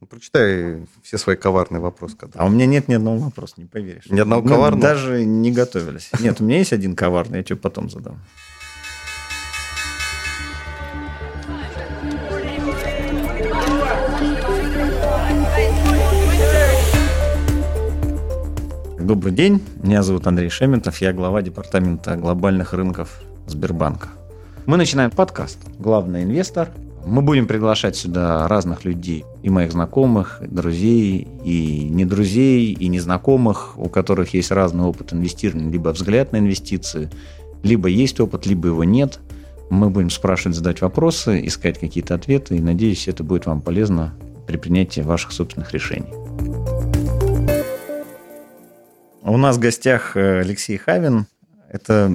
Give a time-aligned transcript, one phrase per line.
[0.00, 2.16] Ну, прочитай все свои коварные вопросы.
[2.34, 4.06] А у меня нет ни одного вопроса, не поверишь.
[4.06, 4.82] Ни одного Мы коварного?
[4.82, 6.10] даже не готовились.
[6.20, 8.18] Нет, у меня есть один коварный, я тебе потом задам.
[18.98, 24.08] Добрый день, меня зовут Андрей Шементов, я глава департамента глобальных рынков Сбербанка.
[24.64, 26.70] Мы начинаем подкаст «Главный инвестор»,
[27.06, 32.88] мы будем приглашать сюда разных людей, и моих знакомых, и друзей, и не друзей, и
[32.88, 37.10] незнакомых, у которых есть разный опыт инвестирования, либо взгляд на инвестиции,
[37.62, 39.20] либо есть опыт, либо его нет.
[39.70, 44.14] Мы будем спрашивать, задать вопросы, искать какие-то ответы, и надеюсь, это будет вам полезно
[44.46, 46.12] при принятии ваших собственных решений.
[49.22, 51.26] У нас в гостях э, Алексей Хавин.
[51.68, 52.12] Это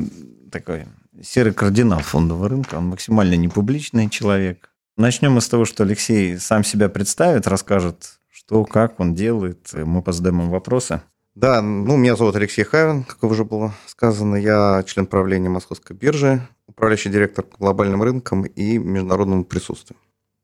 [0.52, 0.84] такой
[1.24, 2.76] серый кардинал фондового рынка.
[2.76, 4.70] Он максимально непубличный человек.
[4.98, 9.72] Начнем мы с того, что Алексей сам себя представит, расскажет, что, как он делает.
[9.74, 11.02] Мы позадаем ему вопросы.
[11.36, 14.38] Да, ну, меня зовут Алексей Хавин, как уже было сказано.
[14.38, 20.00] Я член правления Московской биржи, управляющий директор по глобальным рынкам и международному присутствию.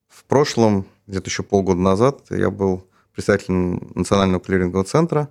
[0.10, 5.30] В прошлом, где-то еще полгода назад, я был председателем Национального клирингового центра.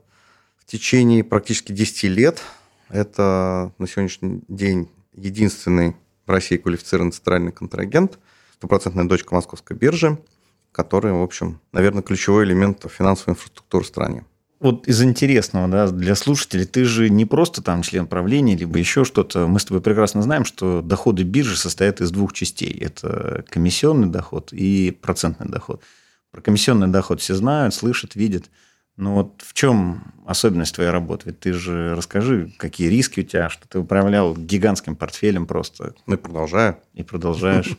[0.57, 2.41] В течение практически 10 лет
[2.89, 5.95] это на сегодняшний день единственный
[6.27, 8.19] в России квалифицированный центральный контрагент–
[8.61, 10.19] стопроцентная дочка московской биржи,
[10.71, 14.25] которая, в общем, наверное, ключевой элемент финансовой инфраструктуры в стране.
[14.61, 19.05] Вот из интересного, да, для слушателей, ты же не просто там член правления, либо еще
[19.05, 19.47] что-то.
[19.47, 22.71] Мы с тобой прекрасно знаем, что доходы биржи состоят из двух частей.
[22.79, 25.83] Это комиссионный доход и процентный доход.
[26.31, 28.51] Про комиссионный доход все знают, слышат, видят.
[28.99, 31.31] Но вот в чем особенность твоей работы?
[31.31, 35.95] Ведь ты же расскажи, какие риски у тебя, что ты управлял гигантским портфелем просто.
[36.07, 36.77] Ну и продолжаю.
[36.93, 37.79] И продолжаешь.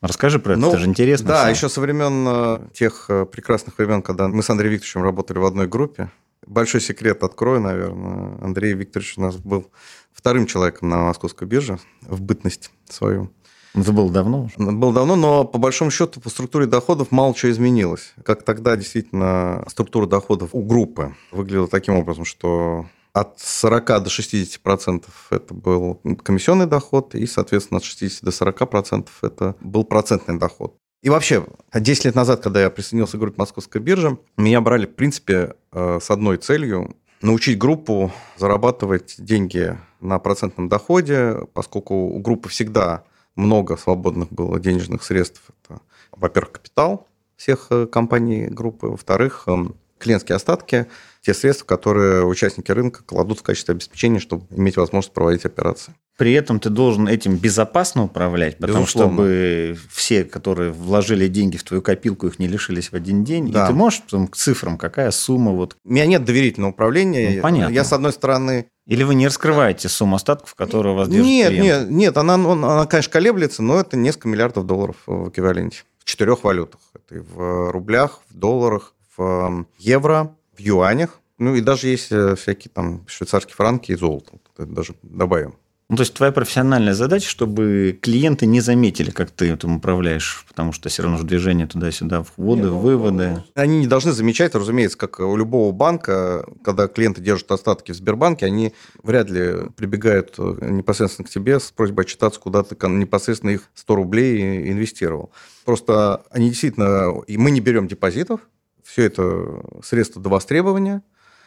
[0.00, 1.28] Расскажи про это, ну, это же интересно.
[1.28, 1.50] Да, все.
[1.50, 5.44] еще со времен э, тех э, прекрасных времен, когда мы с Андреем Викторовичем работали в
[5.44, 6.10] одной группе.
[6.46, 8.38] Большой секрет открою, наверное.
[8.40, 9.70] Андрей Викторович у нас был
[10.12, 13.30] вторым человеком на московской бирже в бытность свою.
[13.74, 14.54] Это было давно уже?
[14.56, 18.14] Было давно, но по большому счету по структуре доходов мало чего изменилось.
[18.24, 24.60] Как тогда действительно структура доходов у группы выглядела таким образом, что от 40 до 60
[24.62, 30.38] процентов это был комиссионный доход, и, соответственно, от 60 до 40 процентов это был процентный
[30.38, 30.74] доход.
[31.02, 34.94] И вообще, 10 лет назад, когда я присоединился к группе Московской биржи, меня брали, в
[34.94, 42.48] принципе, э, с одной целью научить группу зарабатывать деньги на процентном доходе, поскольку у группы
[42.48, 43.04] всегда
[43.34, 45.42] много свободных было денежных средств.
[45.64, 45.80] Это,
[46.12, 47.06] во-первых, капитал
[47.36, 50.86] всех э, компаний группы, во-вторых, эм, клиентские остатки,
[51.22, 55.94] те средства, которые участники рынка кладут в качестве обеспечения, чтобы иметь возможность проводить операции.
[56.16, 61.62] При этом ты должен этим безопасно управлять, потому что чтобы все, которые вложили деньги в
[61.62, 63.50] твою копилку, их не лишились в один день.
[63.50, 63.64] Да.
[63.64, 65.76] И ты можешь потом к цифрам, какая сумма вот.
[65.84, 67.36] У меня нет доверительного управления.
[67.36, 67.72] Ну, понятно.
[67.72, 71.48] Я с одной стороны или вы не раскрываете сумму остатков, которые у вас держит Нет,
[71.50, 71.64] клиент?
[71.64, 75.84] нет, нет, она, она, конечно, колеблется, но это несколько миллиардов долларов в эквиваленте.
[75.98, 76.80] В четырех валютах.
[76.94, 81.20] Это и в рублях, в долларах, в евро, в юанях.
[81.38, 84.32] Ну и даже есть э, всякие там швейцарские франки и золото.
[84.56, 85.54] Это даже добавим.
[85.90, 90.72] Ну, то есть твоя профессиональная задача, чтобы клиенты не заметили, как ты этим управляешь, потому
[90.72, 93.44] что все равно же движение туда-сюда, вводы, Нет, ну, выводы.
[93.56, 98.46] Они не должны замечать, разумеется, как у любого банка, когда клиенты держат остатки в Сбербанке,
[98.46, 98.72] они
[99.02, 103.94] вряд ли прибегают э, непосредственно к тебе с просьбой отчитаться, куда ты непосредственно их 100
[103.96, 105.32] рублей инвестировал.
[105.64, 107.20] Просто они действительно...
[107.26, 108.42] И мы не берем депозитов,
[108.84, 111.02] все это средства до востребования.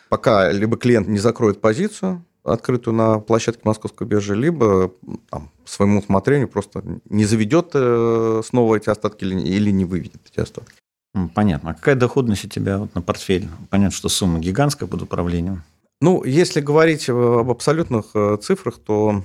[0.09, 4.91] Пока либо клиент не закроет позицию, открытую на площадке московской биржи, либо
[5.29, 10.75] там, своему усмотрению просто не заведет э, снова эти остатки или не выведет эти остатки.
[11.35, 11.71] Понятно.
[11.71, 13.47] А какая доходность у тебя вот на портфель?
[13.69, 15.63] Понятно, что сумма гигантская под управлением.
[16.01, 19.23] Ну, если говорить об абсолютных э, цифрах, то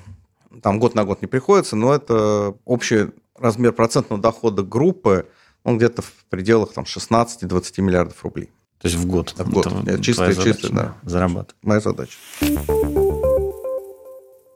[0.62, 5.26] там год на год не приходится, но это общий размер процентного дохода группы–
[5.64, 8.50] он где-то в пределах там, 16-20 миллиардов рублей.
[8.80, 9.34] То есть в год?
[9.36, 9.66] В год.
[9.66, 10.94] Это чисто, чисто, да.
[11.02, 11.56] Зарабатывать.
[11.62, 12.16] Моя задача.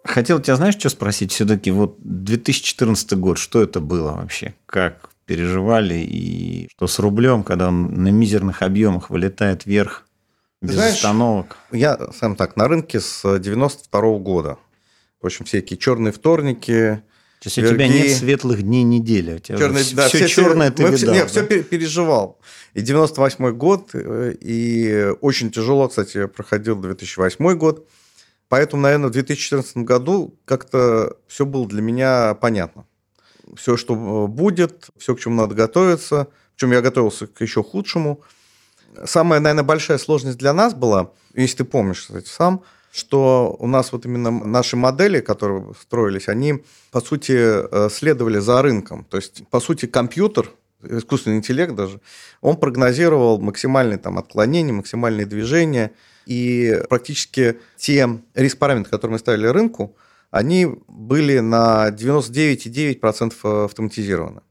[0.04, 1.32] Хотел тебя, знаешь, что спросить?
[1.32, 4.54] Все-таки вот 2014 год, что это было вообще?
[4.66, 10.06] Как переживали и что с рублем, когда он на мизерных объемах вылетает вверх
[10.60, 11.56] без Знаешь, остановок?
[11.70, 14.58] Я сам так, на рынке с 92 -го года.
[15.20, 17.02] В общем, всякие черные вторники,
[17.42, 19.34] то есть у тебя нет светлых дней недели.
[19.34, 20.96] У тебя Черный, да, все, все черное ты видал.
[20.96, 21.26] Все, нет, да?
[21.26, 22.38] все переживал.
[22.72, 27.88] И 98 год, э, и очень тяжело, кстати, проходил 2008 год.
[28.48, 32.86] Поэтому, наверное, в 2014 году как-то все было для меня понятно.
[33.56, 38.22] Все, что э, будет, все, к чему надо готовиться, Причем я готовился к еще худшему.
[39.04, 42.62] Самая, наверное, большая сложность для нас была, если ты помнишь, кстати, сам,
[42.92, 48.60] что у нас вот именно наши модели, которые строились, они, по сути, э, следовали за
[48.60, 49.06] рынком.
[49.08, 50.50] То есть, по сути, компьютер,
[50.82, 52.00] искусственный интеллект даже,
[52.42, 55.92] он прогнозировал максимальные там отклонения, максимальные движения,
[56.26, 59.96] и практически те риск-параметры, которые мы ставили рынку,
[60.30, 64.42] они были на 99,9% автоматизированы.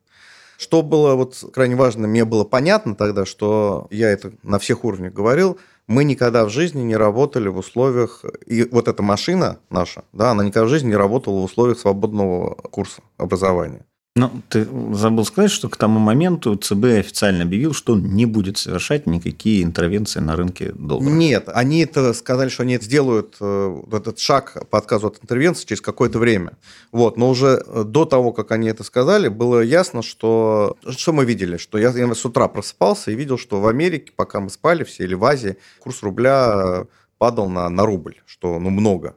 [0.58, 5.14] Что было вот крайне важно, мне было понятно тогда, что я это на всех уровнях
[5.14, 5.60] говорил,
[5.92, 10.44] мы никогда в жизни не работали в условиях, и вот эта машина наша, да, она
[10.44, 13.86] никогда в жизни не работала в условиях свободного курса образования.
[14.18, 18.58] Ну, ты забыл сказать, что к тому моменту ЦБ официально объявил, что он не будет
[18.58, 21.10] совершать никакие интервенции на рынке доллара.
[21.10, 25.66] Нет, они это сказали, что они это сделают э, этот шаг по отказу от интервенции
[25.66, 26.58] через какое-то время.
[26.92, 31.24] Вот, но уже э, до того, как они это сказали, было ясно, что что мы
[31.24, 34.84] видели, что я, я с утра просыпался и видел, что в Америке, пока мы спали
[34.84, 36.86] все или в Азии, курс рубля
[37.18, 39.16] падал на, на рубль, что ну много.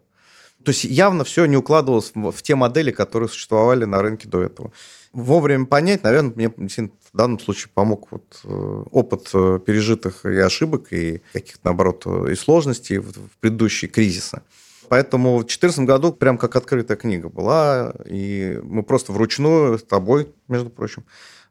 [0.64, 4.42] То есть явно все не укладывалось в, в те модели, которые существовали на рынке до
[4.42, 4.72] этого.
[5.12, 10.92] Вовремя понять, наверное, мне в данном случае помог вот э, опыт э, пережитых и ошибок,
[10.92, 14.42] и каких-то, наоборот, э, и сложностей в, в предыдущие кризисы.
[14.88, 20.28] Поэтому в 2014 году прям как открытая книга была, и мы просто вручную, с тобой,
[20.48, 21.04] между прочим,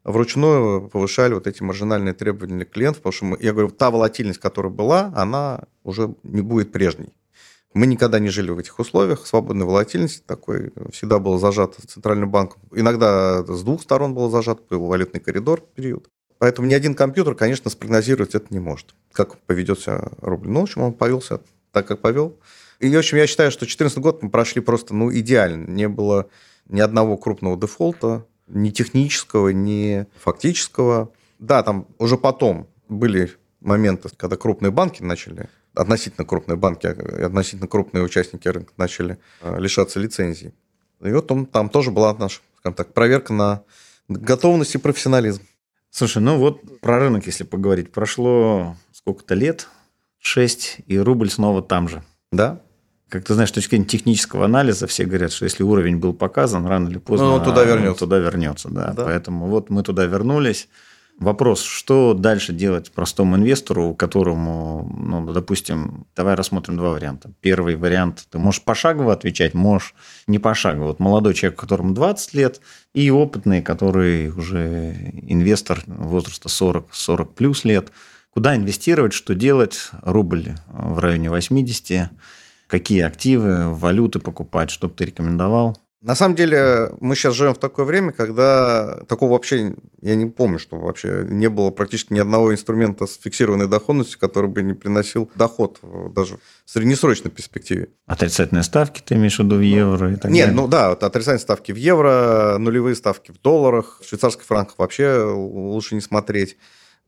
[0.04, 4.40] вручную повышали вот эти маржинальные требования для клиентов, потому что мы, я говорю, та волатильность,
[4.40, 7.14] которая была, она уже не будет прежней.
[7.74, 10.72] Мы никогда не жили в этих условиях свободной волатильности такой.
[10.92, 12.62] Всегда было зажато центральным банком.
[12.72, 16.08] Иногда с двух сторон было зажато, был валютный коридор период.
[16.38, 18.94] Поэтому ни один компьютер, конечно, спрогнозировать это не может.
[19.12, 20.50] Как поведет себя рубль.
[20.50, 21.42] Ну, в общем, он повелся
[21.72, 22.38] так, как повел.
[22.80, 25.70] И, в общем, я считаю, что 2014 год мы прошли просто ну, идеально.
[25.70, 26.28] Не было
[26.68, 31.12] ни одного крупного дефолта, ни технического, ни фактического.
[31.40, 33.32] Да, там уже потом были
[33.62, 40.00] моменты, когда крупные банки начали относительно крупные банки, относительно крупные участники рынка начали э, лишаться
[40.00, 40.54] лицензий.
[41.02, 43.64] И вот там, там тоже была наша, скажем так, проверка на
[44.08, 45.42] готовность и профессионализм.
[45.90, 49.68] Слушай, ну вот про рынок, если поговорить, прошло сколько-то лет,
[50.20, 52.04] 6, и рубль снова там же.
[52.32, 52.62] Да.
[53.10, 56.66] Как ты знаешь, с точки зрения технического анализа, все говорят, что если уровень был показан,
[56.66, 57.92] рано или поздно ну, он туда вернется.
[57.92, 58.94] Он туда вернется да.
[58.94, 59.04] да.
[59.04, 60.68] Поэтому вот мы туда вернулись.
[61.20, 67.32] Вопрос, что дальше делать простому инвестору, которому, ну, допустим, давай рассмотрим два варианта.
[67.40, 69.94] Первый вариант, ты можешь пошагово отвечать, можешь
[70.28, 70.88] не пошагово.
[70.88, 72.62] Вот молодой человек, которому 20 лет,
[72.94, 77.92] и опытный, который уже инвестор возраста 40-40 плюс лет.
[78.32, 79.92] Куда инвестировать, что делать?
[80.02, 82.10] Рубль в районе 80.
[82.68, 85.78] Какие активы, валюты покупать, что бы ты рекомендовал?
[86.04, 90.60] На самом деле, мы сейчас живем в такое время, когда такого вообще, я не помню,
[90.60, 95.32] что вообще не было практически ни одного инструмента с фиксированной доходностью, который бы не приносил
[95.36, 95.80] доход
[96.14, 97.88] даже в среднесрочной перспективе.
[98.06, 100.62] Отрицательные ставки ты имеешь в виду в евро и так Нет, далее?
[100.62, 105.24] ну да, вот отрицательные ставки в евро, нулевые ставки в долларах, в швейцарских франках вообще
[105.24, 106.58] лучше не смотреть.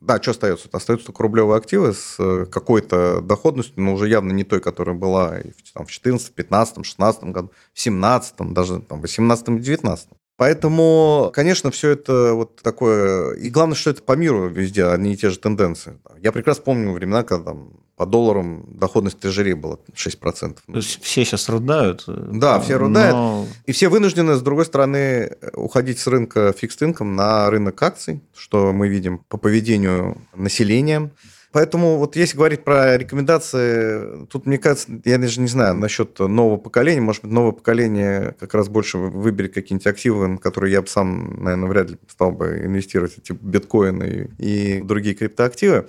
[0.02, 0.70] Да, что остается?
[0.72, 5.40] Остаются только рублевые активы с э, какой-то доходностью, но уже явно не той, которая была
[5.74, 10.10] там, в 2014, 2015, 2016 году, в 2017, даже там, в 2018 и 2019.
[10.38, 13.36] Поэтому, конечно, все это вот такое...
[13.36, 15.98] И главное, что это по миру везде одни и те же тенденции.
[16.22, 20.58] Я прекрасно помню времена, когда там, по долларам доходность трежери была 6%.
[20.68, 22.04] То есть все сейчас рудают?
[22.08, 23.14] Да, все рудают.
[23.14, 23.48] Но...
[23.66, 28.90] И все вынуждены, с другой стороны, уходить с рынка фикс на рынок акций, что мы
[28.90, 31.12] видим по поведению населения.
[31.56, 36.58] Поэтому вот если говорить про рекомендации, тут, мне кажется, я даже не знаю насчет нового
[36.58, 37.00] поколения.
[37.00, 41.42] Может быть, новое поколение как раз больше выберет какие-нибудь активы, на которые я бы сам,
[41.42, 45.88] наверное, вряд ли стал бы инвестировать, типа биткоины и другие криптоактивы.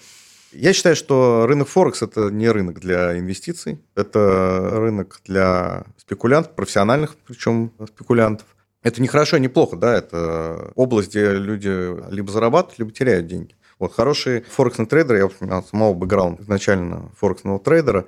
[0.52, 7.16] Я считаю, что рынок Форекс– это не рынок для инвестиций, это рынок для спекулянтов, профессиональных
[7.26, 8.46] причем спекулянтов.
[8.84, 13.56] Это не хорошо, не плохо, да, это область, где люди либо зарабатывают, либо теряют деньги.
[13.78, 18.06] Вот хороший форексный трейдер, я у самого бэкграунда изначально форексного трейдера,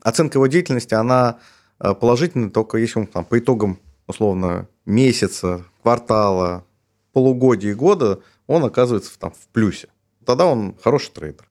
[0.00, 1.38] оценка его деятельности, она
[1.80, 6.64] э, положительная только если он там, по итогам, условно, месяца, квартала,
[7.12, 9.88] полугодия и года, он оказывается там, в плюсе.
[10.24, 11.46] Тогда он хороший трейдер.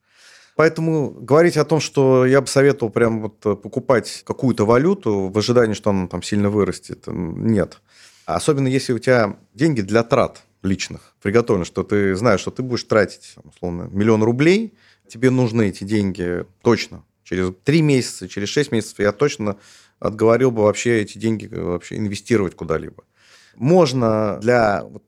[0.56, 5.74] Поэтому говорить о том, что я бы советовал прям вот покупать какую-то валюту в ожидании,
[5.74, 7.80] что она там сильно вырастет, нет.
[8.26, 12.84] Особенно если у тебя деньги для трат личных приготовлено, что ты знаешь, что ты будешь
[12.84, 14.74] тратить, условно, миллион рублей,
[15.08, 17.04] тебе нужны эти деньги точно.
[17.24, 19.58] Через три месяца, через шесть месяцев я точно
[20.00, 23.04] отговорил бы вообще эти деньги вообще инвестировать куда-либо.
[23.56, 25.04] Можно для вот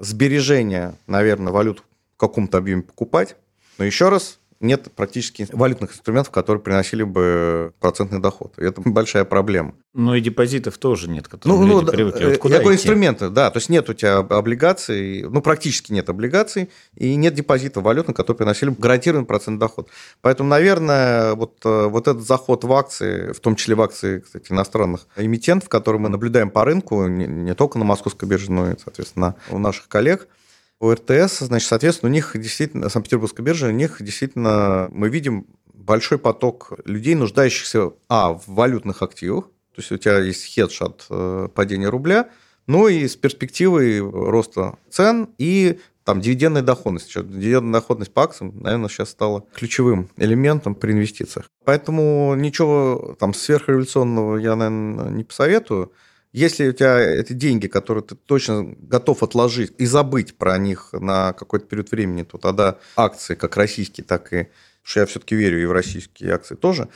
[0.00, 1.82] сбережения, наверное, валют
[2.18, 3.36] каком-то объеме покупать.
[3.78, 8.54] Но еще раз, нет практически валютных инструментов, которые приносили бы процентный доход.
[8.58, 9.74] И это большая проблема.
[9.94, 12.24] Ну и депозитов тоже нет, которые ну, люди ну, привыкли.
[12.24, 13.50] Вот э, куда я говорю, инструменты, да.
[13.50, 18.38] То есть нет у тебя облигаций, ну практически нет облигаций, и нет депозитов валютных, которые
[18.38, 19.88] приносили бы гарантированный процент доход.
[20.20, 24.50] Поэтому, наверное, вот, э, вот этот заход в акции, в том числе в акции, кстати,
[24.50, 28.74] иностранных эмитентов, которые мы наблюдаем по рынку, не, не только на московской бирже, но и,
[28.82, 30.26] соответственно, у наших коллег–
[30.80, 36.18] у РТС, значит, соответственно, у них действительно, Санкт-Петербургская биржа, у них действительно, мы видим большой
[36.18, 41.48] поток людей, нуждающихся, а, в валютных активах, то есть у тебя есть хедж от э,
[41.54, 42.30] падения рубля,
[42.66, 47.14] ну и с перспективой роста цен и там дивидендная доходность.
[47.14, 51.50] Дивидендная доходность по акциям, наверное, сейчас стала ключевым элементом при инвестициях.
[51.64, 55.92] Поэтому ничего там сверхреволюционного я, наверное, не посоветую.
[56.32, 61.32] Если у тебя это деньги, которые ты точно готов отложить и забыть про них на
[61.32, 64.48] какой-то период времени, то тогда акции, как российские, так и,
[64.82, 66.88] что я все-таки верю и в российские акции тоже,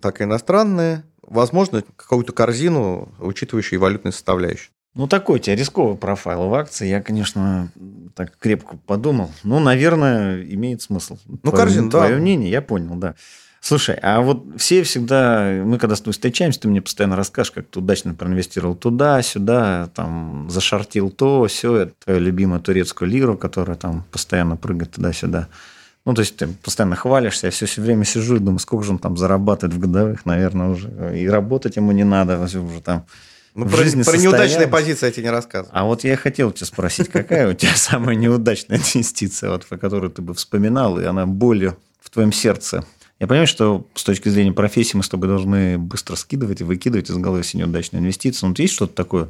[0.00, 4.70] так и иностранные, возможно, какую-то корзину, учитывающую и валютную составляющую.
[4.94, 6.88] Ну, такой у тебя рисковый профайл в акции.
[6.88, 7.70] Я, конечно,
[8.16, 9.30] так крепко подумал.
[9.44, 11.16] Ну, наверное, имеет смысл.
[11.26, 11.98] Ну, корзин, да.
[11.98, 13.14] Твое мнение, я понял, да.
[13.60, 17.66] Слушай, а вот все всегда, мы когда с тобой встречаемся, ты мне постоянно расскажешь, как
[17.66, 23.76] ты удачно проинвестировал туда, сюда, там, зашортил то, все, это твою любимую турецкую лиру, которая
[23.76, 25.48] там постоянно прыгает туда-сюда.
[26.06, 28.92] Ну, то есть ты постоянно хвалишься, я все, все время сижу и думаю, сколько же
[28.92, 31.18] он там зарабатывает в годовых, наверное, уже.
[31.18, 33.04] И работать ему не надо, уже там
[33.54, 35.70] ну, про, жизни про неудачные позиции я тебе не рассказывал.
[35.76, 40.10] А вот я хотел тебя спросить, какая у тебя самая неудачная инвестиция, вот, про которую
[40.10, 42.84] ты бы вспоминал, и она болью в твоем сердце
[43.20, 47.10] я понимаю, что с точки зрения профессии мы с тобой должны быстро скидывать и выкидывать
[47.10, 48.46] из головы все неудачные инвестиции.
[48.46, 49.28] Но есть что-то такое,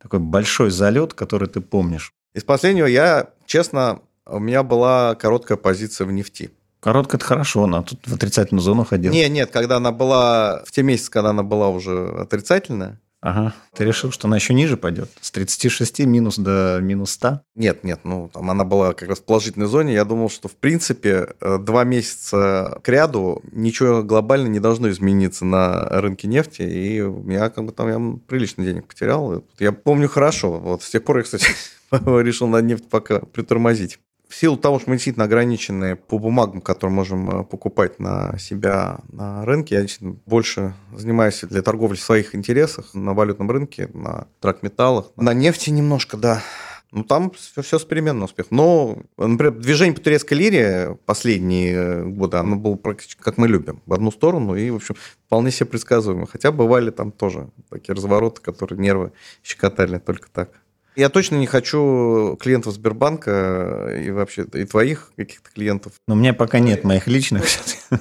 [0.00, 2.12] такой большой залет, который ты помнишь?
[2.32, 6.52] Из последнего я, честно, у меня была короткая позиция в нефти.
[6.78, 9.12] Короткая– это хорошо, она тут в отрицательную зону ходила.
[9.12, 13.54] Нет, нет, когда она была, в те месяцы, когда она была уже отрицательная, Ага.
[13.74, 15.08] Ты решил, что она еще ниже пойдет?
[15.18, 17.40] С 36 минус до минус 100?
[17.54, 19.94] Нет, нет, ну там она была как раз в положительной зоне.
[19.94, 25.46] Я думал, что в принципе э, два месяца к ряду ничего глобально не должно измениться
[25.46, 26.60] на рынке нефти.
[26.60, 27.02] И
[27.32, 29.42] я как бы там я прилично денег потерял.
[29.58, 30.60] Я помню хорошо.
[30.60, 31.46] Вот с тех пор я, кстати,
[31.90, 34.00] решил на нефть пока притормозить
[34.34, 38.98] в силу того, что мы действительно ограничены по бумагам, которые можем э, покупать на себя
[39.12, 44.26] на рынке, я действительно больше занимаюсь для торговли в своих интересах на валютном рынке, на
[44.40, 46.42] тракметаллах, на нефти немножко, да.
[46.90, 48.56] Ну, там все, все с переменным успехом.
[48.56, 53.82] Но, например, движение по турецкой лире последние э, годы, оно было практически как мы любим,
[53.86, 56.26] в одну сторону, и, в общем, вполне себе предсказуемо.
[56.26, 59.12] Хотя бывали там тоже такие развороты, которые нервы
[59.44, 60.50] щекотали только так.
[60.96, 65.94] Я точно не хочу клиентов Сбербанка и вообще и твоих каких-то клиентов.
[66.06, 67.44] Но у меня пока нет моих личных.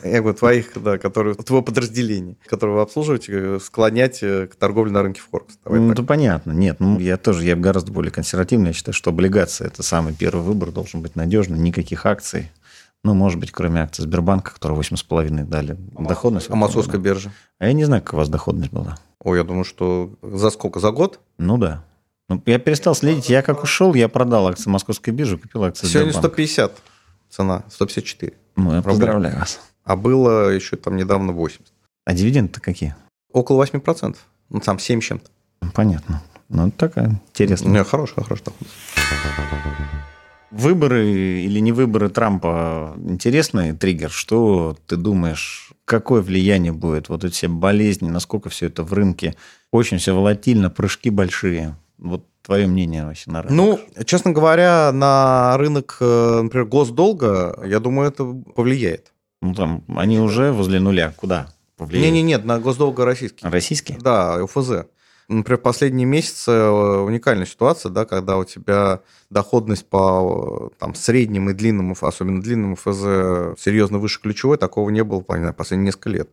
[0.03, 5.01] Я говорю, твоих, да, которые, твоего подразделения, которое вы обслуживаете, склонять э, к торговле на
[5.01, 5.57] рынке Форекс.
[5.65, 6.51] ну, это понятно.
[6.51, 8.67] Нет, ну, я тоже, я гораздо более консервативный.
[8.67, 12.51] Я считаю, что облигация– это самый первый выбор, должен быть надежный, никаких акций.
[13.03, 16.50] Ну, может быть, кроме акций Сбербанка, которые 8,5 дали доходность.
[16.50, 17.31] А московская биржа?
[17.59, 18.97] А я не знаю, как у вас доходность была.
[19.19, 20.79] Ой, я думаю, что за сколько?
[20.79, 21.19] За год?
[21.38, 21.83] Ну да.
[22.29, 23.29] Ну, я перестал следить.
[23.29, 26.29] Я как ушел, я продал акции Московской биржи, купил акции Сегодня Сбербанка.
[26.29, 26.81] 150
[27.29, 28.33] цена, 154.
[28.55, 29.59] Ну, я поздравляю вас.
[29.83, 31.61] А было еще там недавно 80.
[32.05, 32.95] А дивиденды-то какие?
[33.31, 34.15] Около 8%.
[34.49, 35.29] Ну, там 7 чем-то.
[35.73, 36.21] Понятно.
[36.49, 37.71] Ну, такая интересная.
[37.71, 38.67] Не, хорошая, хорошая доход.
[40.51, 44.11] Выборы или не выборы Трампа интересный триггер.
[44.11, 47.09] Что ты думаешь, какое влияние будет?
[47.09, 49.35] Вот эти все болезни, насколько все это в рынке?
[49.71, 51.75] Очень все волатильно, прыжки большие.
[52.03, 53.55] Вот твое мнение вообще на рынок?
[53.55, 59.13] Ну, честно говоря, на рынок, э, например, госдолга, я думаю, это повлияет.
[59.41, 61.13] Ну, там, они уже возле нуля.
[61.15, 62.13] Куда повлияет?
[62.13, 63.48] Не-не, нет, на госдолга российский.
[63.48, 63.98] Российский?
[64.00, 64.86] Да, УФЗ.
[65.29, 66.69] Например, последние месяцы э,
[67.03, 72.75] уникальная ситуация, да, когда у тебя доходность по э, там, среднему и длинному, особенно длинному
[72.75, 76.29] ФЗ, серьезно выше ключевой, такого не было знаю, последние несколько лет.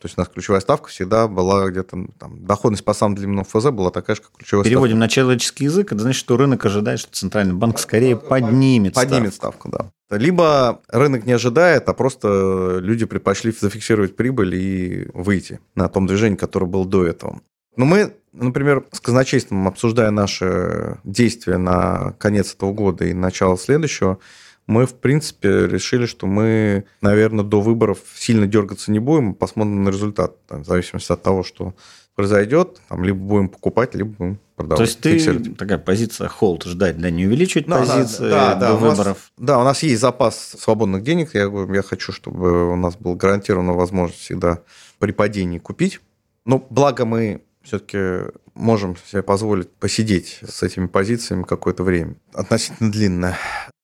[0.00, 3.70] То есть у нас ключевая ставка всегда была где-то, там, доходность по самому длинному ФЗ
[3.70, 5.00] была такая же, как ключевая Переводим ставка.
[5.00, 9.10] на человеческий язык, это значит, что рынок ожидает, что Центральный банк скорее поднимет, поднимет ставку.
[9.10, 10.16] Поднимет ставку, да.
[10.18, 16.36] Либо рынок не ожидает, а просто люди предпочли зафиксировать прибыль и выйти на том движении,
[16.36, 17.40] которое было до этого.
[17.76, 24.18] Но мы, например, с казначейством, обсуждая наши действия на конец этого года и начало следующего,
[24.66, 29.90] мы, в принципе, решили, что мы, наверное, до выборов сильно дергаться не будем, посмотрим на
[29.90, 31.74] результат, там, в зависимости от того, что
[32.16, 34.78] произойдет, там, либо будем покупать, либо будем продавать.
[34.78, 35.56] То есть ты фиксировать.
[35.56, 39.32] такая позиция холд ждать, да, не увеличивать да, позиции да, да, до да, выборов?
[39.36, 41.34] У нас, да, у нас есть запас свободных денег.
[41.34, 44.62] Я я хочу, чтобы у нас была гарантирована возможность всегда
[44.98, 46.00] при падении купить.
[46.46, 53.38] Но благо мы все-таки можем себе позволить посидеть с этими позициями какое-то время, относительно длинное.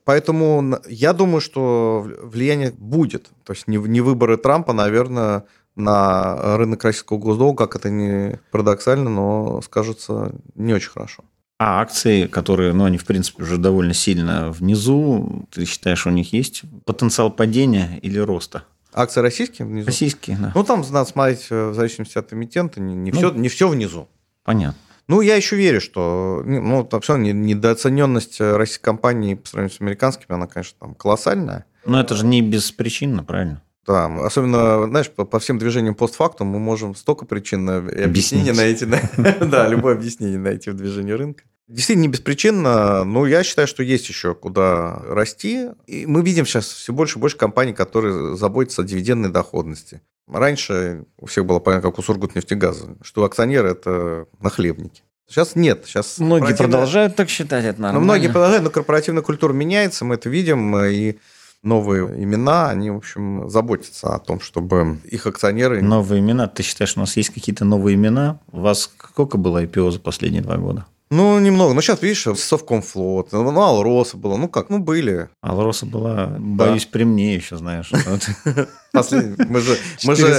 [0.04, 3.30] Поэтому я думаю, что влияние будет.
[3.44, 5.44] То есть не, не выборы Трампа, наверное,
[5.76, 11.25] на рынок российского госдолга, как это не парадоксально, но скажется не очень хорошо.
[11.59, 16.32] А акции, которые, ну, они, в принципе, уже довольно сильно внизу, ты считаешь, у них
[16.32, 18.64] есть потенциал падения или роста?
[18.92, 19.87] Акции российские внизу?
[19.87, 20.52] Российские, да.
[20.54, 23.68] Ну, там надо смотреть э, в зависимости от эмитента, не, не, ну, все, не все
[23.68, 24.09] внизу.
[24.42, 24.76] Понятно.
[25.09, 30.47] Ну, я еще верю, что ну, все недооцененность российской компании по сравнению с американскими, она,
[30.47, 31.66] конечно, там колоссальная.
[31.85, 33.62] Но это же не беспричинно, правильно?
[33.87, 38.87] Да, особенно, знаешь, по, по всем движениям постфактум мы можем столько причин и объяснений найти.
[39.40, 41.42] Да, любое объяснение найти в движении рынка.
[41.69, 45.69] Действительно, не беспричинно, но я считаю, что есть еще куда расти.
[45.87, 50.02] И мы видим сейчас все больше и больше компаний, которые заботятся о дивидендной доходности.
[50.28, 55.02] Раньше у всех было понятно, как у Сургутнефтегаза, что акционеры– это нахлебники.
[55.28, 55.85] Сейчас нет.
[55.87, 56.71] Сейчас многие корпоративная...
[56.73, 58.00] продолжают так считать, это нормально.
[58.00, 61.16] Но многие продолжают, но корпоративная культура меняется, мы это видим, и
[61.62, 65.81] новые имена, они, в общем, заботятся о том, чтобы их акционеры...
[65.81, 66.49] Новые имена?
[66.49, 68.40] Ты считаешь, у нас есть какие-то новые имена?
[68.50, 70.87] У вас сколько было IPO за последние два года?
[71.12, 71.75] Ну, немного.
[71.75, 75.28] Ну, сейчас, видишь, Совкомфлот, ну, Алроса было, ну как, ну, были.
[75.42, 77.92] Алроса была, боюсь, при мне еще, знаешь.
[78.95, 80.35] Мы же, мы же,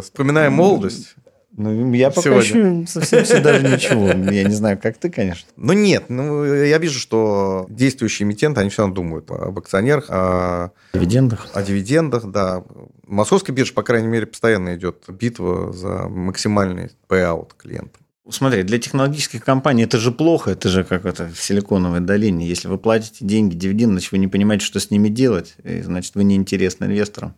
[0.00, 1.14] вспоминаем молодость.
[1.54, 2.80] Ну, я пока Сегодня.
[2.80, 4.08] еще совсем все даже ничего.
[4.08, 5.46] Я не знаю, как ты, конечно.
[5.56, 6.04] Ну, нет.
[6.08, 11.48] Ну, я вижу, что действующие эмитенты, они все равно думают об акционерах, о дивидендах.
[11.52, 12.60] О дивидендах, да.
[12.60, 17.98] В московской бирже, по крайней мере, постоянно идет битва за максимальный payout клиента.
[18.30, 22.46] Смотри, для технологических компаний это же плохо, это же как это в Силиконовой долине.
[22.46, 26.14] Если вы платите деньги, дивиденды, значит, вы не понимаете, что с ними делать, и, значит,
[26.14, 27.34] вы неинтересны инвесторам.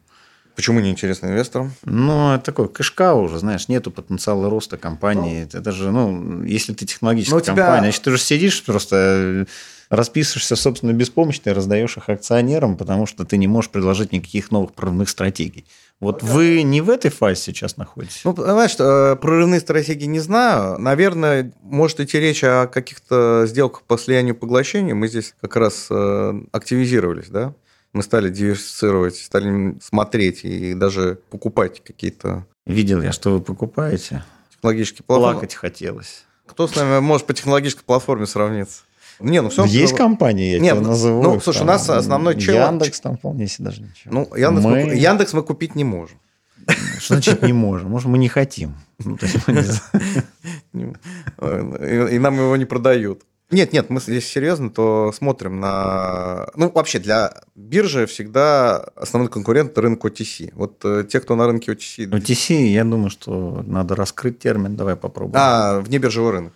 [0.55, 1.73] Почему не интересно инвесторам?
[1.85, 5.49] Ну, это такой кэшка уже, знаешь, нету потенциала роста компании.
[5.53, 7.55] Ну, это же, ну, если ты технологическая тебя...
[7.55, 9.45] компания, значит, ты же сидишь просто э,
[9.89, 14.75] расписываешься, собственно, беспомощно и раздаешь их акционерам, потому что ты не можешь предложить никаких новых
[14.75, 15.65] прорывных стратегий.
[16.01, 16.27] Вот да.
[16.27, 18.23] вы не в этой фазе сейчас находитесь?
[18.25, 20.79] Ну, понимаешь, э, прорывные стратегии не знаю.
[20.79, 24.97] Наверное, может идти речь о каких-то сделках по слиянию поглощению.
[24.97, 27.55] Мы здесь как раз э, активизировались, да?
[27.95, 32.45] мы стали диверсифицировать, стали смотреть и даже покупать какие-то...
[32.67, 34.25] Видел я, что вы покупаете.
[34.51, 35.35] Технологические платформы.
[35.35, 36.25] Плакать хотелось.
[36.47, 38.83] Кто с нами может по технологической платформе сравниться?
[39.21, 39.65] Не, ну все.
[39.65, 41.23] Есть компании, я Нет, тебя ну, назову.
[41.23, 42.57] Ну, слушай, у нас основной чел...
[42.57, 44.13] Яндекс там вполне себе даже ничего.
[44.13, 44.85] Ну, Яндекс мы...
[44.85, 46.19] Мы, Яндекс мы купить не можем.
[46.99, 47.91] Что значит не можем?
[47.91, 48.75] Может, мы не хотим.
[48.99, 49.17] Ну,
[51.43, 53.23] и нам его не продают.
[53.51, 56.49] Нет, нет, мы здесь серьезно, то смотрим на...
[56.57, 60.51] Ну, вообще, для биржи всегда основной конкурент– рынок OTC.
[60.55, 62.09] Вот э, те, кто на рынке OTC...
[62.09, 65.37] OTC, я думаю, что надо раскрыть термин, давай попробуем.
[65.39, 66.53] А, внебиржевой рынок.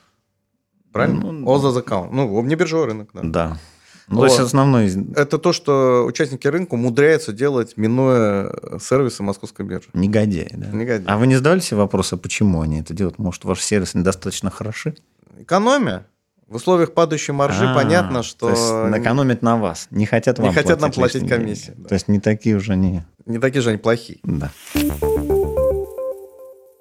[0.92, 1.32] Правильно?
[1.32, 2.08] Ну, All the account.
[2.12, 3.20] Ну, внебиржевой рынок, да.
[3.22, 3.58] Да.
[4.08, 4.20] Ну, вот.
[4.22, 4.90] то есть основной...
[5.16, 9.88] Это то, что участники рынка умудряются делать, минуя сервисы московской биржи.
[9.92, 10.68] Негодяи, да.
[10.68, 11.04] Негодяи.
[11.06, 13.18] А вы не задавали себе вопроса, почему они это делают?
[13.18, 14.94] Может, ваши сервисы недостаточно хороши?
[15.38, 16.06] Экономия.
[16.46, 18.46] В условиях падающей маржи а, понятно, что...
[18.46, 19.88] То есть экономить на вас.
[19.90, 21.74] Не хотят вам Не хотят нам платить комиссии.
[21.76, 21.90] Да.
[21.90, 23.04] То есть не такие уже не...
[23.26, 24.20] Не такие же они плохие.
[24.22, 24.50] Да.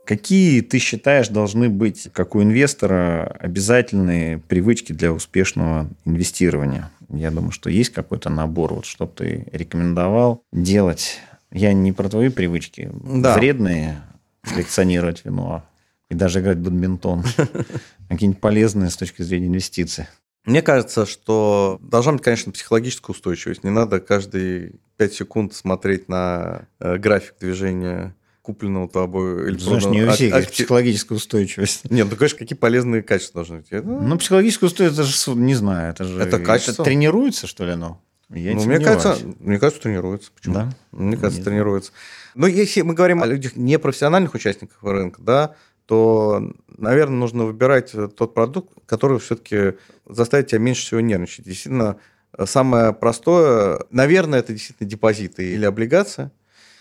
[0.08, 6.90] Какие, ты считаешь, должны быть, как у инвестора, обязательные привычки для успешного инвестирования?
[7.10, 11.20] Я думаю, что есть какой-то набор, вот, что ты рекомендовал делать.
[11.52, 13.36] Я не про твои привычки, да.
[13.36, 14.02] вредные,
[14.44, 15.66] коллекционировать вино,
[16.10, 17.26] и даже играть в бадминтон.
[18.10, 20.06] Какие-нибудь полезные с точки зрения инвестиций.
[20.46, 23.66] Мне кажется, что должна быть, конечно, психологическая устойчивость.
[23.66, 28.16] Не надо каждые 5 секунд смотреть на э, график движения
[28.48, 31.84] купленного тобой или Знаешь, не у всех а, психологическая устойчивость.
[31.92, 33.68] Нет, ну, конечно, какие полезные качества должны быть.
[33.72, 33.86] Это...
[33.86, 36.18] Ну, психологическая устойчивость, это же, не знаю, это же...
[36.18, 36.72] Это качество.
[36.72, 38.02] Это тренируется, что ли, оно?
[38.30, 40.32] Я ну, мне кажется, мне кажется, тренируется.
[40.34, 40.54] Почему?
[40.54, 40.74] Да?
[40.94, 41.46] Мне кажется, Нет.
[41.46, 41.92] тренируется.
[42.36, 45.56] Но если мы говорим о людях непрофессиональных участниках рынка, да,
[45.86, 51.44] то, наверное, нужно выбирать тот продукт, который все-таки заставит тебя меньше всего нервничать.
[51.44, 51.98] Действительно,
[52.46, 56.32] самое простое, наверное, это действительно депозиты или облигации.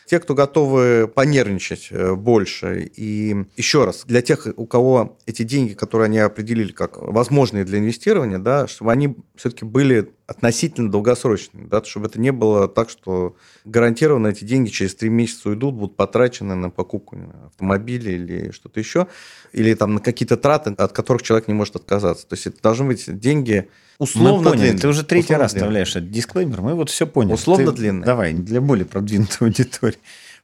[0.06, 2.90] Те, кто готовы понервничать э, больше.
[2.94, 7.78] И еще раз, для тех, у кого эти деньги, которые они определили как возможные для
[7.78, 13.36] инвестирования, да, чтобы они все-таки были относительно долгосрочными, да, чтобы это не было так, что
[13.64, 19.06] гарантированно эти деньги через три месяца уйдут, будут потрачены на покупку автомобиля или что-то еще,
[19.52, 22.26] или там на какие-то траты, от которых человек не может отказаться.
[22.26, 24.80] То есть это должны быть деньги условно Мы длинные.
[24.80, 25.64] Ты уже третий условно раз длинные.
[25.64, 27.34] вставляешь этот дисклеймер, мы вот все поняли.
[27.34, 28.04] Условно Ты, длинные.
[28.04, 29.98] Давай, для более продвинутой аудитории.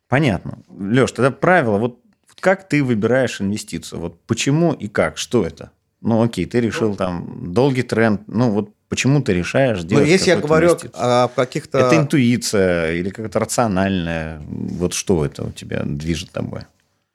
[0.09, 0.59] Понятно.
[0.79, 1.99] Леш, тогда правило, вот
[2.38, 4.01] как ты выбираешь инвестицию?
[4.01, 5.16] Вот почему и как?
[5.16, 5.73] Что это?
[6.01, 8.23] Ну, окей, ты решил ну, там долгий тренд.
[8.27, 11.79] Ну, вот почему ты решаешь ну, делать Ну, если я говорю о каких-то...
[11.79, 14.43] Это интуиция или как-то рациональная?
[14.47, 16.61] Вот что это у тебя движет тобой?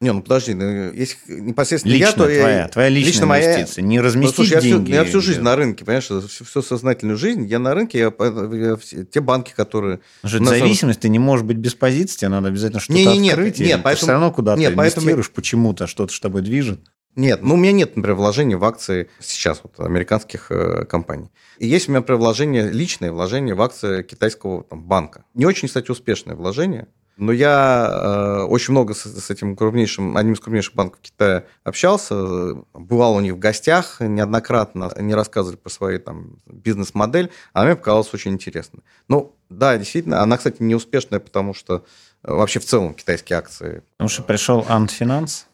[0.02, 3.82] Не, ну подожди, ну, если непосредственно лично я, то твоя, я, твоя личная лично инвестиция,
[3.84, 4.90] не разместить ну, слушай, деньги.
[4.90, 8.00] Я всю, я всю жизнь на рынке, понимаешь, всю, всю сознательную жизнь я на рынке,
[8.00, 10.00] я, я, я, те банки, которые...
[10.24, 13.60] Же зависимость, ты не можешь быть без позиции, тебе надо обязательно что-то не, не, открыть.
[13.60, 15.36] Нет, нет, поэтому, все равно куда-то нет, инвестируешь поэтому...
[15.36, 16.80] почему-то, что-то с тобой движет.
[17.18, 21.32] Нет, ну у меня нет, например, вложений в акции сейчас вот американских э, компаний.
[21.58, 25.26] И есть у меня, например, личное вложение в акции китайского там, банка.
[25.34, 26.88] Не очень, кстати, успешное вложение.
[27.18, 32.54] Но я э, очень много с, с этим крупнейшим, одним из крупнейших банков Китая общался,
[32.76, 38.14] бывал у них в гостях неоднократно, они рассказывали про свою там бизнес-модель, а мне показалось
[38.14, 38.82] очень интересно.
[39.08, 41.84] Ну, да, действительно, она, кстати, не успешная, потому что
[42.24, 43.82] э, вообще в целом китайские акции...
[43.98, 45.46] Потому что пришел Finance?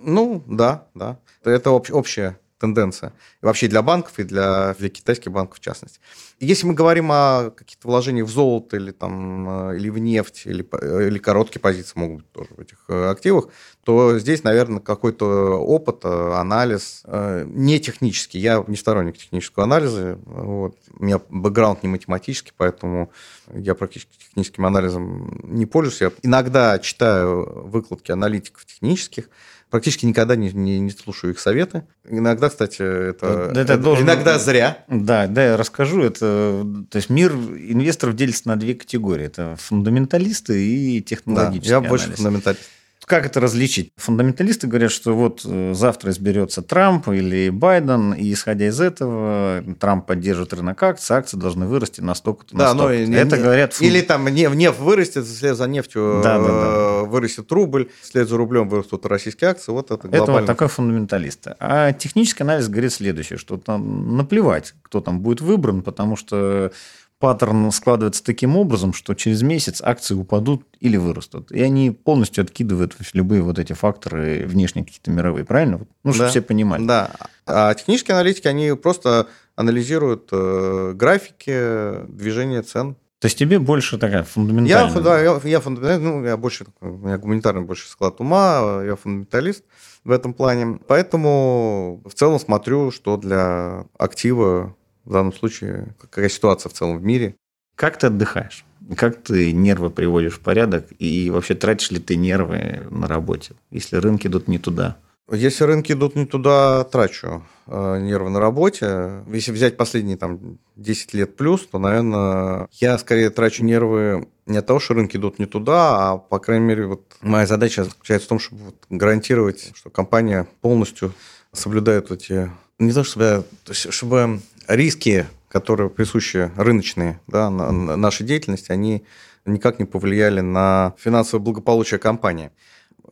[0.00, 1.18] Ну, да, да.
[1.44, 3.12] Это об, общая тенденция.
[3.40, 6.00] И вообще для банков, и для, для китайских банков в частности.
[6.40, 10.66] Если мы говорим о каких-то вложениях в золото или, там, э, или в нефть, или,
[10.80, 13.48] э, или короткие позиции могут быть тоже в этих э, активах,
[13.84, 18.38] то здесь, наверное, какой-то опыт, анализ, не технический.
[18.38, 20.18] Я не сторонник технического анализа.
[20.26, 20.76] Вот.
[20.92, 23.10] У меня бэкграунд не математический, поэтому
[23.54, 26.02] я практически техническим анализом не пользуюсь.
[26.02, 29.30] Я иногда читаю выкладки аналитиков технических,
[29.70, 31.84] практически никогда не, не, не слушаю их советы.
[32.08, 34.06] Иногда, кстати, это, это, это должен...
[34.06, 34.84] иногда зря.
[34.88, 36.02] Да, да, я расскажу.
[36.02, 39.26] Это, то есть мир инвесторов делится на две категории.
[39.26, 41.80] Это фундаменталисты и технологические.
[41.80, 42.62] Да, я больше фундаменталист
[43.08, 43.90] как это различить?
[43.96, 50.06] Фундаменталисты говорят, что вот э, завтра изберется Трамп или Байден, и исходя из этого Трамп
[50.06, 52.56] поддержит рынок акций, акции должны вырасти на столько-то.
[52.56, 53.72] Да, на но это не, говорят.
[53.72, 53.90] Фунд...
[53.90, 56.52] Или там нефть, нефть вырастет, вслед за нефтью да, да, да.
[56.52, 59.72] Э, вырастет рубль, вслед за рублем вырастут российские акции.
[59.72, 60.22] Вот это глобально.
[60.22, 61.48] Это вот такой фундаменталист.
[61.58, 66.72] А технический анализ говорит следующее, что там наплевать, кто там будет выбран, потому что
[67.18, 71.50] паттерн складывается таким образом, что через месяц акции упадут или вырастут.
[71.50, 75.80] И они полностью откидывают любые вот эти факторы внешние какие-то мировые, правильно?
[76.04, 76.30] Ну, чтобы да.
[76.30, 76.86] все понимали.
[76.86, 77.10] Да.
[77.46, 79.26] А технические аналитики, они просто
[79.56, 82.94] анализируют э, графики движения цен.
[83.18, 84.94] То есть тебе больше такая фундаментальная?
[84.94, 88.94] Я, да, я, я фундаменталист, ну, я больше, у меня гуманитарный больше склад ума, я
[88.94, 89.64] фундаменталист
[90.04, 90.78] в этом плане.
[90.86, 94.76] Поэтому в целом смотрю, что для актива
[95.08, 97.34] в данном случае, какая ситуация в целом в мире.
[97.74, 98.64] Как ты отдыхаешь?
[98.96, 100.86] Как ты нервы приводишь в порядок?
[100.98, 104.98] И вообще тратишь ли ты нервы на работе, если рынки идут не туда?
[105.30, 109.24] Если рынки идут не туда, трачу э, нервы на работе.
[109.28, 114.66] Если взять последние там, 10 лет плюс, то, наверное, я скорее трачу нервы не от
[114.66, 118.28] того, что рынки идут не туда, а, по крайней мере, вот моя задача заключается в
[118.30, 121.12] том, чтобы вот гарантировать, что компания полностью
[121.52, 122.50] соблюдает эти...
[122.78, 128.70] Не то, чтобы, то есть, чтобы риски, которые присущи рыночные да, на, на нашей деятельности,
[128.70, 129.04] они
[129.46, 132.50] никак не повлияли на финансовое благополучие компании.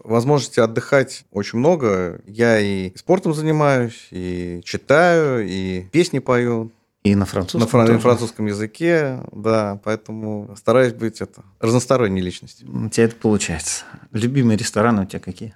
[0.04, 2.20] Возможности отдыхать очень много.
[2.26, 6.70] Я и спортом занимаюсь, и читаю, и песни пою.
[7.02, 7.86] И на французском.
[7.86, 9.80] На французском языке, да.
[9.84, 12.68] Поэтому стараюсь быть это разносторонней личностью.
[12.68, 13.84] У тебя это получается.
[14.12, 15.54] Любимые рестораны у тебя какие?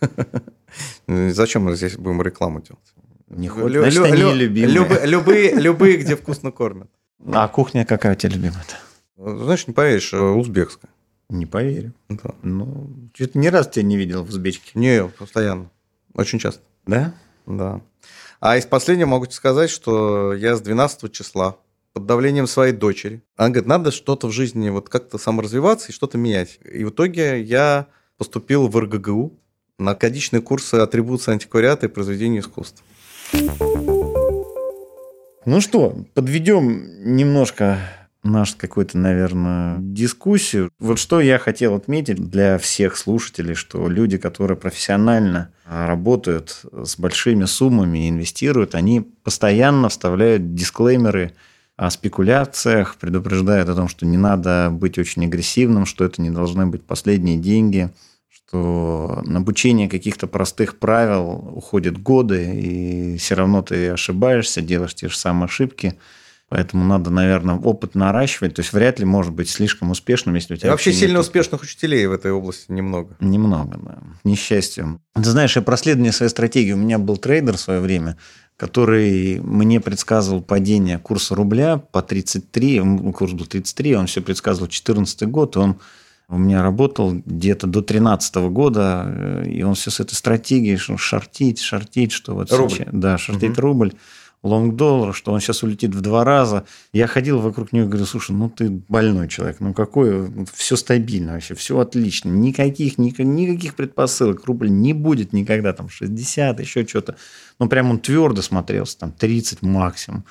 [1.06, 2.93] Зачем мы здесь будем рекламу делать?
[3.34, 4.72] Не ходят, лю- значит, они лю- любимые.
[4.74, 6.88] Любые, любые, любые, где вкусно кормят.
[7.26, 8.76] А кухня какая у тебя любимая-то?
[9.38, 10.90] Знаешь, не поверишь, э, узбекская.
[11.30, 11.92] Не поверю.
[12.08, 12.30] Да.
[12.42, 14.70] Ну, что-то ни разу тебя не видел в узбечке.
[14.74, 15.70] Не, постоянно.
[16.14, 16.60] Очень часто.
[16.86, 17.14] Да?
[17.46, 17.80] Да.
[18.40, 21.56] А из последнего могу тебе сказать, что я с 12 числа
[21.94, 23.22] под давлением своей дочери.
[23.36, 26.58] Она говорит, надо что-то в жизни вот как-то саморазвиваться и что-то менять.
[26.64, 27.86] И в итоге я
[28.18, 29.32] поступил в РГГУ
[29.78, 32.84] на годичные курсы атрибуции антиквариата и произведения искусства.
[35.46, 37.78] Ну что, подведем немножко
[38.22, 40.70] наш какой-то, наверное, дискуссию.
[40.78, 47.44] Вот что я хотел отметить для всех слушателей, что люди, которые профессионально работают с большими
[47.44, 51.34] суммами и инвестируют, они постоянно вставляют дисклеймеры
[51.76, 56.66] о спекуляциях, предупреждают о том, что не надо быть очень агрессивным, что это не должны
[56.66, 57.90] быть последние деньги–
[58.54, 65.08] что на обучение каких-то простых правил уходят годы, и все равно ты ошибаешься, делаешь те
[65.08, 65.98] же самые ошибки.
[66.50, 68.54] Поэтому надо, наверное, опыт наращивать.
[68.54, 70.68] То есть вряд ли может быть слишком успешным, если у тебя...
[70.68, 71.22] И вообще сильно нет...
[71.22, 73.16] успешных учителей в этой области немного.
[73.18, 73.98] Немного, да.
[74.22, 75.00] Несчастью.
[75.14, 76.72] Ты знаешь, я проследование своей стратегии.
[76.72, 78.18] У меня был трейдер в свое время,
[78.56, 82.82] который мне предсказывал падение курса рубля по 33,
[83.16, 85.80] курс был 33, он все предсказывал 2014 год, он
[86.28, 90.96] у меня работал где-то до 2013 года, э, и он все с этой стратегией, что
[90.96, 92.52] шортить, шортить, что вот...
[92.52, 92.70] Рубль.
[92.70, 93.60] Сейчас, да, шортить угу.
[93.60, 93.92] рубль
[94.44, 96.66] лонг-доллар, что он сейчас улетит в два раза.
[96.92, 101.32] Я ходил вокруг него и говорю, слушай, ну ты больной человек, ну какой, все стабильно
[101.32, 107.16] вообще, все отлично, никаких, никаких предпосылок, рубль не будет никогда там 60, еще что-то.
[107.58, 110.24] Ну прям он твердо смотрелся, там 30 максимум.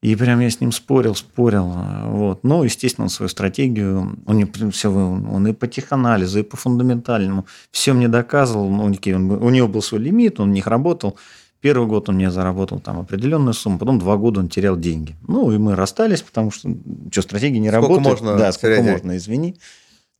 [0.00, 1.74] И прям я с ним спорил, спорил.
[2.06, 2.44] Вот.
[2.44, 7.46] Но, естественно, он свою стратегию, он, не, все, он и по теханализу, и по фундаментальному
[7.72, 8.70] все мне доказывал.
[8.70, 11.18] Ну, у него был свой лимит, он в них работал.
[11.60, 15.16] Первый год он мне заработал там определенную сумму, потом два года он терял деньги.
[15.26, 16.70] Ну, и мы расстались, потому что,
[17.10, 18.20] что стратегия не сколько работает.
[18.20, 19.56] Можно да, сколько можно, извини.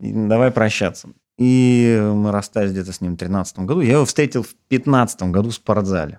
[0.01, 1.11] И давай прощаться.
[1.39, 3.81] И мы расстались где-то с ним в 2013 году.
[3.81, 6.19] Я его встретил в 2015 году в спортзале.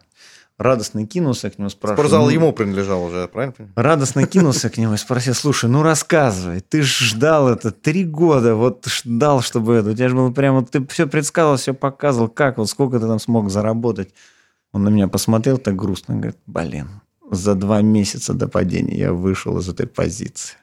[0.60, 1.98] Радостно кинулся к нему, спрашиваю.
[1.98, 3.56] Спортзал ну, ему принадлежал уже, правильно?
[3.76, 8.56] Радостно кинулся к нему и спросил, слушай, ну рассказывай, ты ж ждал это три года,
[8.56, 12.58] вот ждал, чтобы это, у тебя же было прямо, ты все предсказывал, все показывал, как,
[12.58, 14.14] вот сколько ты там смог заработать.
[14.74, 16.90] Он на меня посмотрел так грустно, говорит, блин,
[17.32, 20.58] за два месяца до падения я вышел из этой позиции.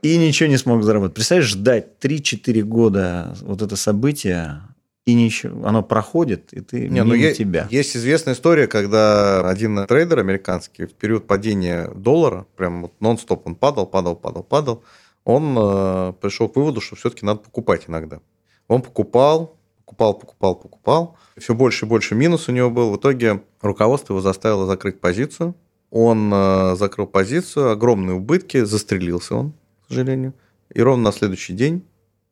[0.00, 1.14] И ничего не смог заработать.
[1.14, 4.62] Представляешь, ждать 3-4 года вот это событие,
[5.04, 7.66] и ничего, оно проходит, и ты не, ну, есть, тебя.
[7.70, 13.56] Есть известная история, когда один трейдер американский в период падения доллара, прям вот нон-стоп он
[13.56, 14.84] падал, падал, падал, падал,
[15.24, 18.20] он э, пришел к выводу, что все-таки надо покупать иногда.
[18.68, 21.16] Он покупал, покупал, покупал, покупал.
[21.36, 22.92] Все больше и больше минус у него был.
[22.92, 25.54] В итоге руководство его заставило закрыть позицию.
[25.90, 29.52] Он э, закрыл позицию, огромные убытки, застрелился он,
[29.84, 30.32] к сожалению.
[30.72, 31.84] И ровно на следующий день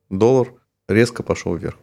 [0.08, 0.54] доллар
[0.88, 1.76] резко пошел вверх.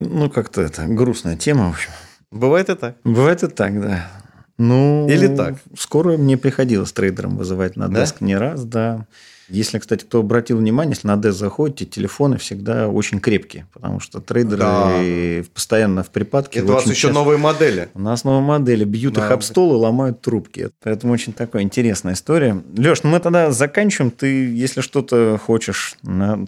[0.00, 1.90] Ну, как-то это грустная тема, в общем.
[2.30, 2.96] Бывает и так.
[3.04, 4.10] Бывает и так, да.
[4.56, 5.54] Ну, Или так.
[5.78, 8.26] Скоро мне приходилось трейдером вызывать на деск да?
[8.26, 9.06] не раз, да.
[9.50, 14.20] Если, кстати, кто обратил внимание, если на DES заходите, телефоны всегда очень крепкие, потому что
[14.20, 15.44] трейдеры да.
[15.52, 16.60] постоянно в припадке.
[16.60, 17.14] Это у вас еще часто...
[17.14, 17.88] новые модели.
[17.94, 18.84] У нас новые модели.
[18.84, 19.26] Бьют да.
[19.26, 20.70] их об стол и ломают трубки.
[20.82, 22.62] Поэтому очень такая интересная история.
[22.76, 24.10] Леш, ну мы тогда заканчиваем.
[24.10, 25.96] Ты, если что-то хочешь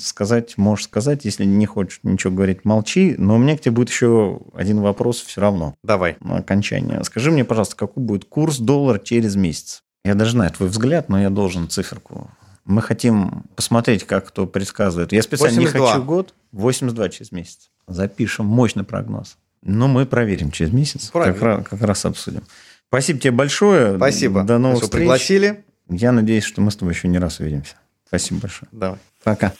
[0.00, 1.24] сказать, можешь сказать.
[1.24, 3.16] Если не хочешь ничего говорить, молчи.
[3.18, 5.74] Но у меня к тебе будет еще один вопрос все равно.
[5.82, 6.16] Давай.
[6.20, 7.02] На окончание.
[7.04, 9.82] Скажи мне, пожалуйста, какой будет курс доллара через месяц?
[10.04, 12.30] Я даже знаю твой взгляд, но я должен циферку
[12.64, 15.12] мы хотим посмотреть, как кто предсказывает.
[15.12, 15.80] Я специально 82.
[15.80, 16.34] не хочу год.
[16.52, 17.70] 82 через месяц.
[17.86, 19.36] Запишем мощный прогноз.
[19.62, 21.10] Но мы проверим через месяц.
[21.12, 22.44] Как раз, как раз обсудим.
[22.88, 23.96] Спасибо тебе большое.
[23.96, 24.42] Спасибо.
[24.42, 25.00] До новых что встреч.
[25.00, 25.64] пригласили.
[25.88, 27.74] Я надеюсь, что мы с тобой еще не раз увидимся.
[28.06, 28.68] Спасибо большое.
[28.72, 28.98] Давай.
[29.24, 29.52] Пока.